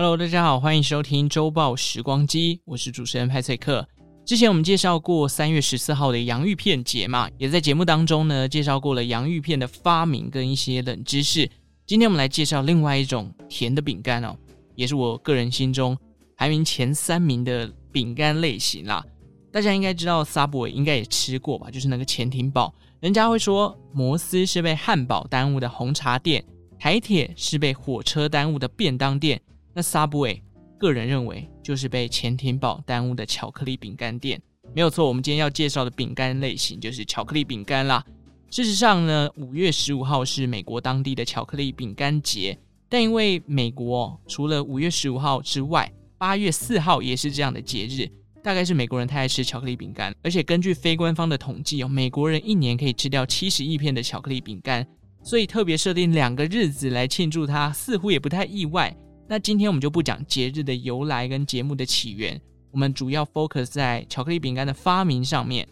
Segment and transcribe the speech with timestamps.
[0.00, 3.84] Hello，大家好，欢迎收听周报时光机，我是主持人派翠克。
[4.24, 11.50] 之前我们介绍过三月十四号的洋芋片节嘛，也在节目当中呢介绍过了洋芋片的发明跟一些冷知识。
[11.84, 14.36] 今天我们来介绍另外一种甜的饼干哦，
[14.76, 15.98] 也是我个人心中
[16.36, 19.04] 排名前三名的饼干类型啦。
[19.50, 21.72] 大家应该知道，Subway 应该也吃过吧？
[21.72, 22.72] 就是那个潜艇堡。
[23.00, 26.44] 人家会说，摩斯是被汉堡耽误的红茶店，
[26.78, 29.42] 台铁是被火车耽误的便当店。
[29.78, 30.40] 那 Subway，
[30.76, 34.42] 个人认为就是被潜艇堡耽误的巧克力饼干店，
[34.74, 35.06] 没有错。
[35.06, 38.04] 我们今天要介绍的饼干类型就是巧克力饼干啦。
[38.50, 45.88] 事实上呢，五月十五号是美国当地的巧克力饼干节，但因为美国除了五月十五号之外，
[46.18, 48.10] 八月四号也是这样的节日，
[48.42, 54.84] 大概是美国人太爱吃巧克力饼干，而且根据非官方的统计哦，美国人一年可以吃掉七十亿片的巧克力饼干，
[55.22, 58.92] 所以特别设定两个日子来庆祝它，似乎也不太意外。
[59.30, 65.68] 那今天我们就不讲节日的由来跟节目的起源，我们主要 focus 在巧克力饼干的发明上面。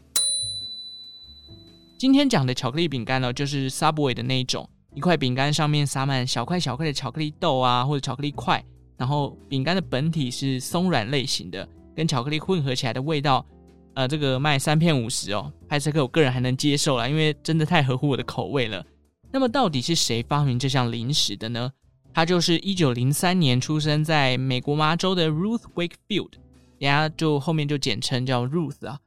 [1.97, 8.63] 今天讲的巧克力饼干呢，就是 Subway 的那一种，一块饼干上面撒满小块小块的巧克力豆啊，或者巧克力块，
[8.99, 13.43] 然后饼干的本体是松软类型的，跟巧克力混合起来的味道，
[13.95, 18.85] 呃，这个卖三片五十哦，派翠克我个人还能接受啦，因为真的太合乎我的口味了。
[19.33, 21.73] 那么到底是谁发明这项零食的呢？
[22.17, 26.31] 他就是一九零三年出生在美国麻州的 Ruth Wakefield，
[26.79, 28.99] 人家就后面就简称叫 Ruth 啊。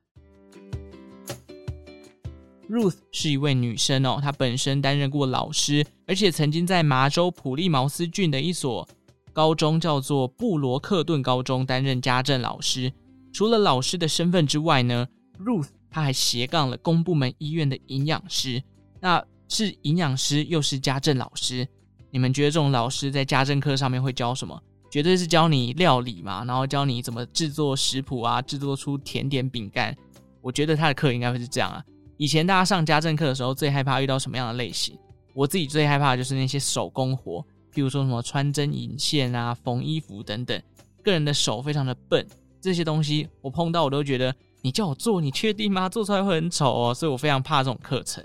[2.69, 8.87] Ruth 是一位女生哦，她本身担任过老师，而且曾经在麻州普利茅斯郡的一所
[9.33, 12.93] 高中叫做布罗克顿高中担任家政老师。
[13.33, 15.07] 除了老师的身份之外呢
[15.43, 18.61] ，Ruth 她还斜杠了公部门医院的营养师，
[18.99, 21.67] 那是营养师又是家政老师。
[22.11, 24.61] 你们觉得这种老师在家政课上面会教什么？
[24.91, 29.95] 绝对是教你料理嘛，然后教你怎么制作食谱啊，制作出甜点饼干。
[30.41, 31.83] 我觉得他的课应该会是这样啊。
[32.17, 34.97] 以前大家上家政课的时候，最害怕遇到什么样的类型？
[35.35, 37.39] 我自己最害怕的就是那些手工活，
[37.71, 40.59] 譬如说什么穿针引线啊、缝衣服等等。
[41.03, 42.25] 个人的手非常的笨，
[42.59, 44.33] 这些东西我碰到我都觉得，
[44.63, 45.87] 你叫我做，你确定吗？
[45.87, 48.23] 做出来会很丑哦，所以我非常怕这种课程。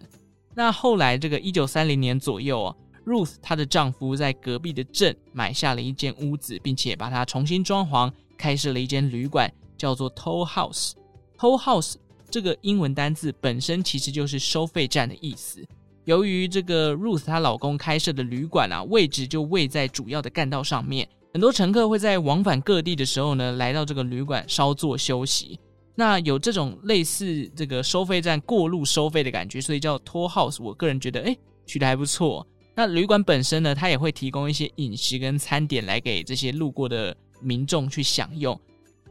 [0.55, 2.77] 那后来这个一九三零年左右哦。
[3.05, 10.93] Ruth 她的丈夫在隔壁的镇买下了一间屋子，并且把它重新装潢，开设了一间旅馆，叫做 Toll House。
[11.39, 11.95] Toll House
[12.31, 15.65] 这个英文单字本身其实就是收费站的意思。
[16.05, 25.59] 由于这个 Ruth 她老公开设的旅馆啊，位置就位在主要的干道上面，很多乘客会在往返各地的时候呢，来到这个旅馆稍作休息。
[25.97, 30.61] 那有这种类似这个收费站过路收费的感觉，所以叫 Toll House。
[30.61, 31.37] 我个人觉得，哎，
[31.67, 32.47] 取得还不错。
[32.77, 38.61] 那旅馆本身呢，它也会提供一些饮食跟餐点来给这些路过的民众去享用。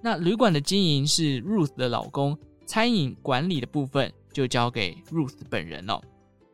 [0.02, 6.02] 那旅馆的经营是 Ruth 的老公，餐饮管理的部分就交给 Ruth 本人了。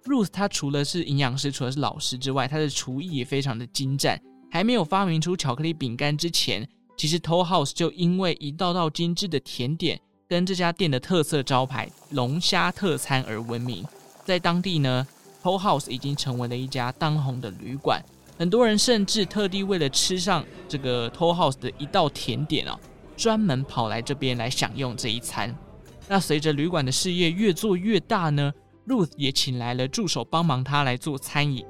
[0.06, 4.22] Ruth 他除了是营养师，除了是老师之外，他的厨艺也非常的精湛。
[4.52, 13.84] 还没有发明出巧克力饼干之前，其实 Toll House 就因为一道道精致的甜点跟这家店的特色招牌龙虾特餐而闻名，
[14.25, 15.08] 在当地呢。
[15.41, 18.03] Toll House 已经成为了一家当红的旅馆，
[18.38, 22.77] 很多人甚至特地为了吃上这个 Toll House 的一道甜点啊，
[23.16, 25.55] 专门跑来这边来享用这一餐。
[26.09, 28.51] 那随着旅馆的事业越做越大呢
[28.85, 31.66] ，Ruth 也请来了助手帮忙他来做餐饮。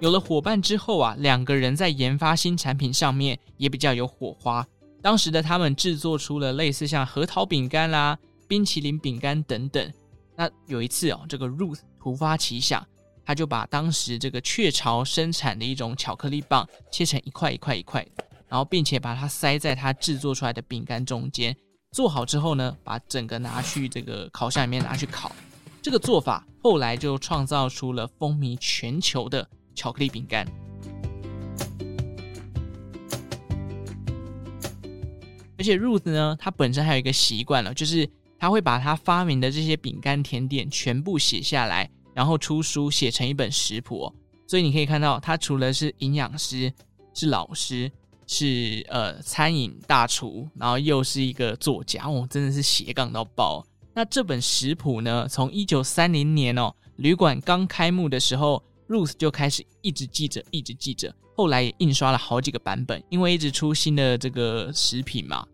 [0.00, 4.64] 有了伙伴之后啊，两个人在研发新产品上面也比较有火花。
[5.00, 8.16] 当时的他们制作出了类似像核桃饼干啦。
[8.48, 9.92] 冰淇淋饼干等等。
[10.36, 12.84] 那有一次哦，这个 Ruth 突发奇想，
[13.24, 18.04] 他就把当时这个雀巢生产的一种巧克力棒切成一块一块一块，
[18.48, 21.56] 然后并且把它塞在他制作出来的饼干中间。
[21.92, 25.30] 做好之后呢，把整个拿去这个烤箱里面拿去烤。
[25.80, 30.44] 这个做法后来就创造出了风靡全球的巧克力饼干。
[35.56, 38.10] 而且 Ruth 呢，她本身还有一个习惯了，就是。
[38.38, 44.12] 他会把他发明的这些饼干甜点全部写下来，然后出书写成一本食谱。
[44.46, 46.72] 所以你可以看到，他除了是营养师、
[47.14, 47.90] 是老师、
[48.26, 53.64] 是呃餐饮大厨，然后又是一个作家哦，真的是斜杠到爆。
[53.94, 65.46] 那这本食谱呢，从一九三零年哦，旅馆刚开幕的时候，Ruth 就开始一直记着，一直记着，后来也印刷了好几个版本，因为一直出新的这个食品嘛。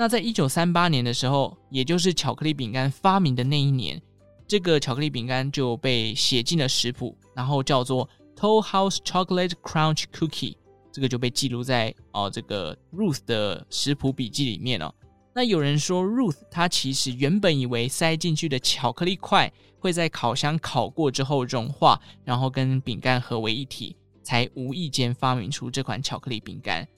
[0.00, 4.00] 那在一九三八年的时候，也就是巧克力饼干发明的那一年，
[4.48, 10.56] 这个巧克力饼干就被写进了食谱，然后叫做 Toll House Chocolate Crunch Cookie，
[10.90, 14.90] 这个就被记录在哦这个 Ruth 的食谱笔记里面哦。
[15.34, 26.88] 那有人说，Ruth 她其实原本以为塞进去的巧克力块会在烤箱烤过之后融化，然后跟饼干合为一体，才无意间发明出这款巧克力饼干。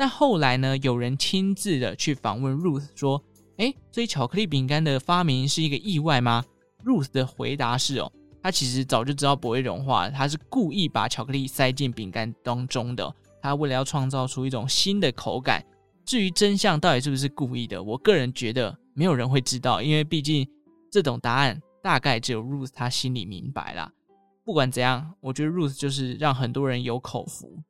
[0.00, 3.22] 但后来呢，有人亲自的去访问 Ruth 说
[3.58, 6.42] ：“诶，所以巧克力饼干的发明是一个意外吗
[6.86, 8.10] ？”Ruth 的回答是：“哦。”
[8.42, 13.14] 他其实早就知道不会融化，他是故意把巧克力塞进饼干当中的。
[13.42, 15.62] 他为了要创造出一种新的口感。
[16.06, 20.48] 至于真相到底是不是故意的，我个人觉得没有人会知道，因为毕竟
[20.90, 23.92] 这种答案大概只有 Ruth 他心里明白啦。
[24.46, 27.62] 不管怎样，我觉得 Ruth 就是让很多人有口福。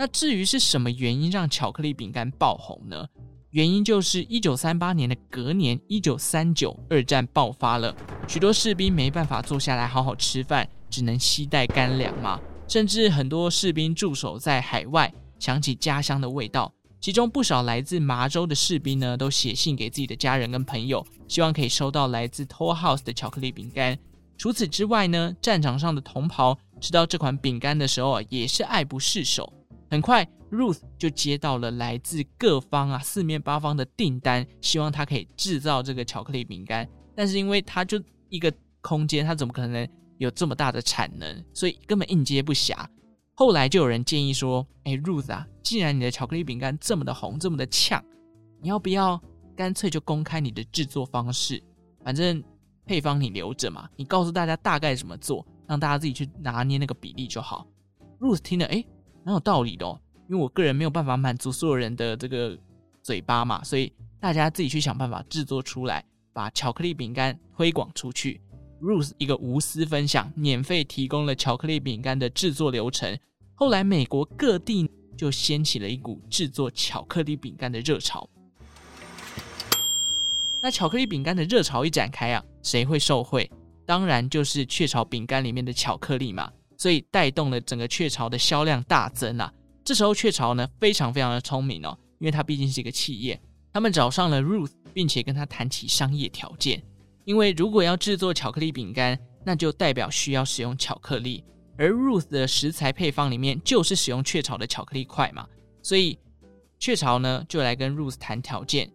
[0.00, 3.04] 那至于是什么原因让巧克力饼干爆红呢？
[3.50, 7.92] 原因就是一九三八年的隔年，一九三九二战爆发了，
[8.28, 12.40] 许多士兵没办法坐下来好好吃饭，只能携带干粮嘛。
[12.68, 16.72] 甚至很多士兵驻守在海外，想起家乡的味道。
[17.00, 23.98] 其中不少来自麻州的士兵呢，都写信给自己的家人跟朋友，希望可以收到来自 Toll House 的巧克力饼干。
[24.36, 29.52] 除此之外呢，战场上的同袍吃到这款饼干的时候啊，也是爱不释手。
[29.90, 30.26] 很快。
[30.50, 36.88] Ruth 就接到了来自各方啊四面八方的订单，希望他可以制造这个巧克力饼干。
[37.14, 38.50] 但是因为他就一个
[38.80, 39.86] 空间，他怎么可能
[40.16, 41.44] 有这么大的产能？
[41.52, 42.74] 所以根本应接不暇。
[43.34, 48.02] 后来就有人建议说：“哎，Ruth 啊，既然你的巧克力饼干这么的红，这么的呛，
[48.62, 49.20] 你要不要
[49.54, 51.62] 干脆就公开你的制作方式？
[52.02, 52.42] 反正
[52.86, 57.66] 配方你留着嘛，你告诉大家大概怎么做，让大家自己去拿捏那个比例就好。
[58.18, 58.84] ”Ruth 听了，哎，
[59.24, 60.00] 蛮有道理的哦。
[60.28, 62.58] 因为我个人没有办法满足所有人的这个
[63.02, 68.40] 嘴巴嘛，所以大家自己去想办法制作出来，把巧克力饼干推广出去。
[68.80, 73.18] Ruth 一个无私分享，免费提供了巧克力饼干的制作流程。
[73.54, 78.28] 后来美国各地就掀起了一股制作巧克力饼干的热潮。
[80.60, 83.50] 那巧克力饼干的热潮一展开啊，谁会受惠？
[83.86, 89.52] 当然就是雀巢饼干里面的巧克力嘛，所以带动了整个雀巢的销量大增啊。
[89.84, 93.38] 这时候雀巢呢非常非常的聪明哦，因为它毕竟是一个企业，
[93.72, 96.82] 他们找上了 Ruth，并且跟他谈起商业条件。
[97.24, 101.44] 因为如果要制作巧克力饼干，那就代表需要使用巧克力，
[101.76, 105.46] 而 Ruth 的食材配方里面就是使用雀巢的巧克力块嘛，
[105.82, 106.18] 所以
[106.78, 108.90] 雀巢呢就来跟 Ruth 谈条件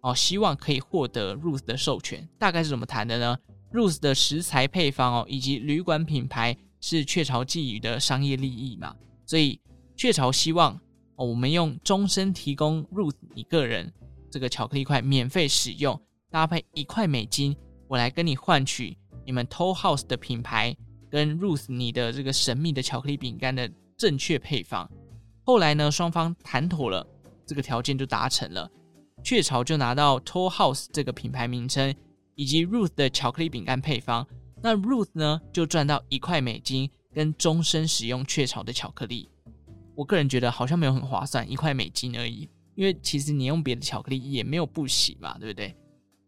[0.00, 2.26] 哦，希望可以获得 Ruth 的授权。
[2.38, 3.36] 大概是怎么谈的呢
[3.72, 8.94] ？Ruth 的食材配方哦，以及旅馆品牌是雀巢觊觎的商业利益嘛，
[9.24, 9.60] 所以。
[10.00, 10.80] 雀巢希望，
[11.16, 13.92] 我们用终身提供 Ruth 你个人
[14.30, 17.56] 这个巧克力块免费使用，搭配一块美金，
[17.88, 18.96] 我来跟你换取
[19.26, 20.76] 你们 Toll House 的品牌
[21.10, 24.88] 跟 Ruth 你的这个神秘的巧克力饼干的正确配方。
[25.42, 27.04] 后来呢，双方谈妥了，
[27.44, 28.70] 这个条件就达成了，
[29.24, 31.92] 雀巢就拿到 Toll House 这个品牌名称
[32.36, 34.24] 以及 Ruth 的巧克力饼干配方，
[34.62, 39.28] 那 Ruth 呢就赚到一块美金跟终身使用雀巢的巧克力。
[39.94, 42.48] 我个人觉得好像没有很划算，一块美金而已。
[42.74, 45.76] 因为其实你用别的巧克力也没有不洗嘛，对不对？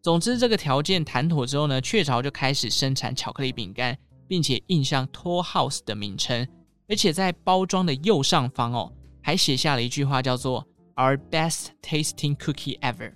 [0.01, 3.97] 总之这个条件谈妥之后呢，雀巢就开始生产巧克力饼干，
[4.27, 6.45] 并且印上 Toll House 的名称，
[6.89, 8.91] 而且在包装的右上方哦，
[9.21, 13.13] 还写下了一句话，叫做 “Our best tasting cookie ever”，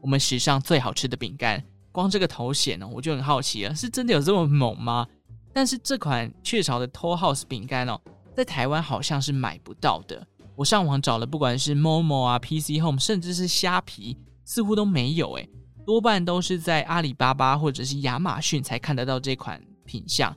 [0.00, 1.62] 我们史上最好吃的饼干。
[1.92, 5.06] 光这个头衔呢，我就很好奇了，是真的有这么猛吗？
[5.52, 8.00] 但是这款雀巢的 Toll House 饼干哦。
[8.34, 10.24] 在台湾好像是买不到的。
[10.54, 15.32] 我上网找了，不管是 Momo 啊、PC Home，甚至是虾皮，似乎都没有。
[15.32, 15.48] 诶，
[15.84, 20.32] 多半都是在阿里巴巴或者是亚马逊才看得到这款品相。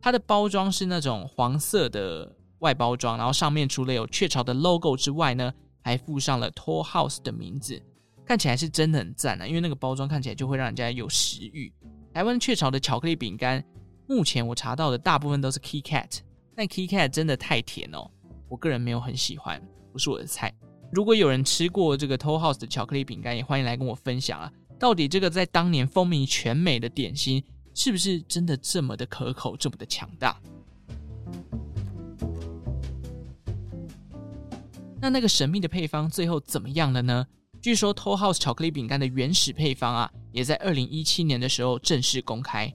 [0.00, 5.52] 它的包装是那种黄色的外包装，然后上面除了有雀巢的 logo 之外呢，
[5.82, 7.82] 还附上了 Toll House 的名字，
[8.30, 9.44] 看起来是真的很赞啊！
[9.44, 11.72] 因为那个包装看起来就会让人家有食欲。
[12.14, 13.60] 台湾雀巢的巧克力饼干，
[14.06, 16.20] 目前我查到的大部分都是 KitKat。
[16.54, 18.08] 但 KitKat 真的太甜哦，
[18.48, 19.60] 我个人没有很喜欢，
[19.92, 20.54] 不是我的菜。
[20.92, 27.42] 如果有人吃过这个 Toll House 的巧克力饼干，也欢迎来跟我分享啊，到底这个在当年风靡全美的点心，
[27.74, 30.40] 是不是真的这么的可口，这么的强大？
[35.00, 37.26] 那那个神秘的配方最后怎么样了呢？
[37.62, 42.72] 据说 Toll House 巧克力饼干的原始配方啊，也在二零一七年的时候正式公开。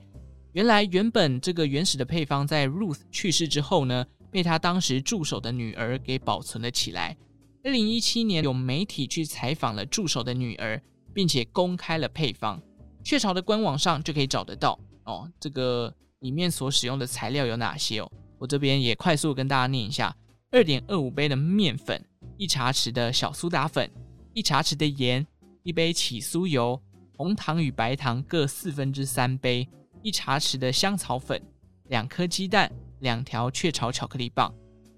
[0.53, 7.17] 原来，原本这个原始的配方在 Ruth 去世之后呢，被他当时助手的女儿给保存了起来。
[7.63, 10.79] 二零一七年，有媒体去采访了助手的女儿，
[11.15, 12.61] 并且公开了配方，
[13.03, 15.27] 雀巢的官网上就可以找得到哦。
[15.39, 18.11] 这个里面所使用的材料有哪些哦。
[18.37, 20.15] 我这边也快速跟大家念一下：
[20.51, 21.99] 二点二五杯的面粉，
[22.37, 23.91] 一茶匙的小苏打粉，
[24.35, 25.25] 一茶匙的盐，
[25.63, 26.77] 一杯起酥油，
[27.15, 29.65] 红糖与白糖各四分之三杯，
[30.01, 31.41] 一茶匙的香草粉，
[31.87, 34.53] 两颗鸡蛋，两条雀巢巧克力棒。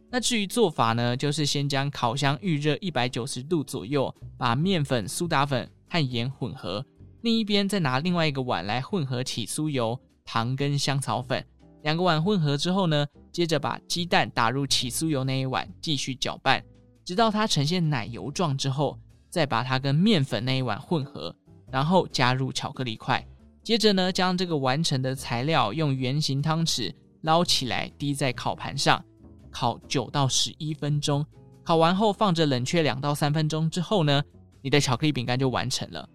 [0.10, 6.84] 那至于做法呢，就是先将烤箱预热一百九十度左右，把面粉、苏打粉和盐混合，
[7.22, 11.46] 另一边再拿另外一个碗来混合起酥油、糖跟香草粉。
[11.84, 16.65] 两个碗混合之后呢，接着把鸡蛋打入起酥油那一碗，继续搅拌，
[17.06, 18.98] 直到它呈现奶油状之后，
[19.29, 21.36] 再把它跟面粉那一碗混合，
[21.72, 23.25] 然后加入巧克力块。
[23.63, 29.03] 接着呢，将这个完成的材料用圆形汤匙捞起来，滴在烤盘上。
[29.50, 31.25] 烤九到十一分钟，
[31.63, 34.22] 烤完后放着冷却两到三分钟之后呢，
[34.62, 36.07] 你的巧克力饼干就完成了。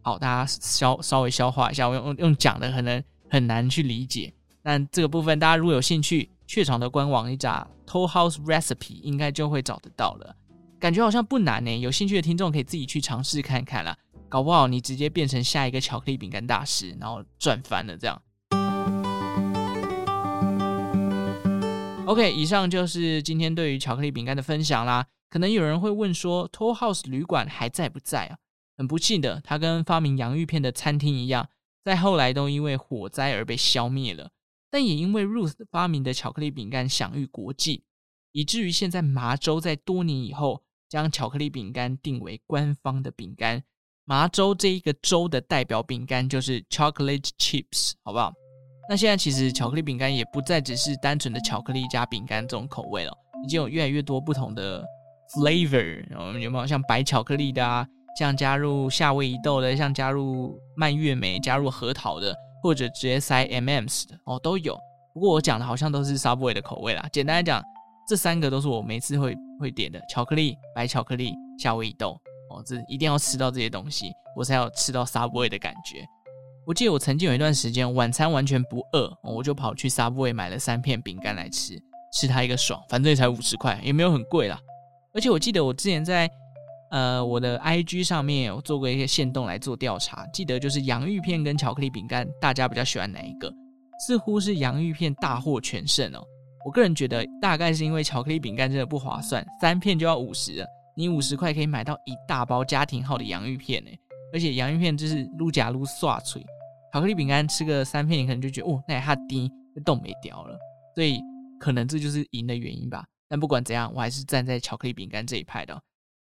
[0.00, 4.32] 好，大家消稍微消化一下，我用用讲的可能很难去理解，
[4.62, 10.34] 但这个部分大家如果有兴趣，雀巢的官网一打 Toll House Recipe 应该就会找得到了。
[10.78, 13.96] 感觉好像不难呢，有兴趣的听众可以自己去尝试看看啦，
[14.28, 18.20] 搞不好你直接变成下一个巧克力饼干大师，然后赚翻了这样。
[22.06, 25.06] OK，以上就是今天对于巧克力饼干的分享啦。
[25.30, 28.36] 可能有人会问说，Toll House 旅馆还在不在啊？
[28.76, 31.48] 很不幸的，它跟发明洋芋片的餐厅一样，
[31.82, 34.30] 在后来都因为火灾而被消灭了。
[34.70, 37.84] 但也因为 Ruth 发明的巧克力饼干享誉国际，
[38.34, 43.62] 以至于现在麻州在多年以后将巧克力饼干定为官方的饼干。
[44.04, 48.32] 麻州这一个州的代表饼干就是 Chocolate Chips，好不好？
[48.88, 54.84] 那现在其实巧克力饼干也不再只是单纯的巧克力加饼干这种口味了，已经有越来越多不同的
[55.36, 57.86] flavor，然后有没有像白巧克力的啊，
[58.18, 64.76] 像加入夏威夷豆的，像加入蔓越莓、加入核桃的，或者直接塞 M&M's 的哦，都有。
[65.14, 67.08] 不过我讲的好像都是 Subway 的口味啦。
[67.12, 67.62] 简单来讲，
[68.08, 72.18] 这三个都是我每次会会点的：巧克力、白巧克力、夏威夷豆。
[72.50, 76.04] 哦，这一定要吃到这些东西，我才有吃到 Subway 的感觉。
[76.66, 81.78] 我记得我曾经有一段时间晚餐完全不饿，我就跑去 Subway 买了三片饼干来吃，
[82.12, 84.60] 吃它一个爽，反正也才五十块，也没有很贵啦。
[85.14, 86.30] 而且我记得我之前在
[86.90, 93.52] 呃我的 IG 上面有做过一些线动来做调查，记得就是洋芋片跟巧克力饼干，大家比较喜欢哪一个？
[94.06, 96.22] 似乎是洋芋片大获全胜哦。
[96.64, 100.66] 我个人觉得大概是因为巧克力饼干真的不划算，三片就要五十了，
[100.96, 103.90] 你五十块可以买到一大包家庭号的洋芋片呢，
[104.32, 106.44] 而且洋芋片就是撸夹撸刷脆。
[106.92, 110.56] 巧克力饼干吃个三片，你可能就觉得哦，那也哈低，就冻没掉了，
[110.94, 111.20] 所以
[111.58, 113.04] 可能这就是赢的原因吧。
[113.28, 115.78] 但不管怎样，我还是站在巧克力饼干这一派的。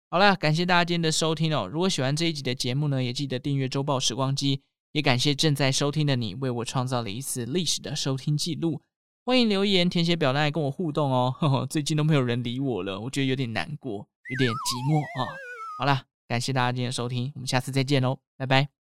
[0.10, 1.68] 好了，感谢大家今天的收听哦。
[1.68, 4.62] 如果喜欢这一集的节目呢，也记得订阅周报时光机。
[4.94, 8.82] 也感谢正在收听的你，为我创造了一次历史的收听记录。
[9.24, 11.34] 欢迎留言填写表单跟我互动哦。
[11.40, 15.28] 呵呵，最近都没有人理我了，我觉得有点难过，有点寂寞啊、
[15.80, 18.81] 好啦，感谢大家今天收听，我们下次再见喽，拜拜。